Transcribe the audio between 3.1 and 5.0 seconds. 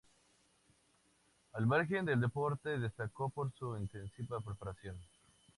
por su intensiva preparación.